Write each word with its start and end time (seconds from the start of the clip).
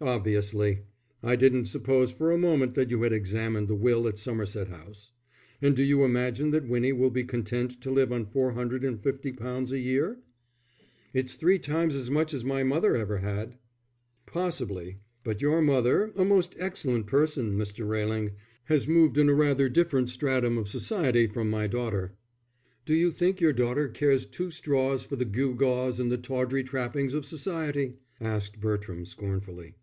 "Obviously! 0.00 0.82
I 1.24 1.34
didn't 1.34 1.64
suppose 1.64 2.12
for 2.12 2.30
a 2.30 2.38
moment 2.38 2.76
that 2.76 2.88
you 2.88 3.02
had 3.02 3.12
examined 3.12 3.66
the 3.66 3.74
will 3.74 4.06
at 4.06 4.16
Somerset 4.16 4.68
House. 4.68 5.10
And 5.60 5.74
do 5.74 5.82
you 5.82 6.04
imagine 6.04 6.52
that 6.52 6.68
Winnie 6.68 6.92
will 6.92 7.10
be 7.10 7.24
content 7.24 7.80
to 7.80 7.90
live 7.90 8.12
on 8.12 8.26
four 8.26 8.52
hundred 8.52 8.84
and 8.84 9.02
fifty 9.02 9.32
pounds 9.32 9.72
a 9.72 9.80
year?" 9.80 10.20
"It's 11.12 11.34
three 11.34 11.58
times 11.58 11.96
as 11.96 12.12
much 12.12 12.32
as 12.32 12.44
my 12.44 12.62
mother 12.62 12.94
ever 12.94 13.18
had." 13.18 13.58
"Possibly, 14.24 15.00
but 15.24 15.42
your 15.42 15.60
mother 15.60 16.12
a 16.14 16.24
most 16.24 16.54
excellent 16.60 17.08
person, 17.08 17.58
Mr. 17.58 17.84
Railing 17.84 18.30
has 18.66 18.86
moved 18.86 19.18
in 19.18 19.28
rather 19.28 19.66
a 19.66 19.72
different 19.72 20.10
stratum 20.10 20.56
of 20.56 20.68
society 20.68 21.26
from 21.26 21.50
my 21.50 21.66
daughter." 21.66 22.12
"Do 22.84 22.94
you 22.94 23.10
think 23.10 23.40
your 23.40 23.52
daughter 23.52 23.88
cares 23.88 24.26
two 24.26 24.52
straws 24.52 25.02
for 25.02 25.16
the 25.16 25.24
gewgaws 25.24 25.98
and 25.98 26.12
the 26.12 26.18
tawdry 26.18 26.62
trappings 26.62 27.14
of 27.14 27.26
Society?" 27.26 27.94
asked 28.20 28.60
Bertram, 28.60 29.04
scornfully. 29.04 29.74